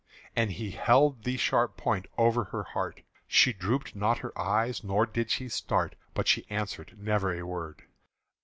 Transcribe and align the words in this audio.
And 0.35 0.53
he 0.53 0.71
held 0.71 1.25
the 1.25 1.37
sharp 1.37 1.77
point 1.77 2.07
over 2.17 2.45
her 2.45 2.63
heart: 2.63 3.03
She 3.27 3.53
drooped 3.53 3.95
not 3.95 4.17
her 4.17 4.35
eyes 4.35 4.83
nor 4.83 5.05
did 5.05 5.29
she 5.29 5.47
start, 5.47 5.93
But 6.15 6.27
she 6.27 6.47
answered 6.49 6.95
never 6.97 7.31
a 7.39 7.45
word. 7.45 7.83